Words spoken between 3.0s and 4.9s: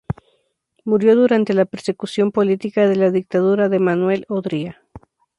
dictadura de Manuel Odría.